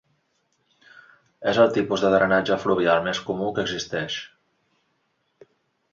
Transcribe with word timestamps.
És 1.51 1.59
el 1.65 1.69
tipus 1.75 2.05
de 2.05 2.11
drenatge 2.15 2.59
fluvial 2.65 3.05
més 3.09 3.23
comú 3.31 3.53
que 3.59 3.69
existeix. 3.69 4.19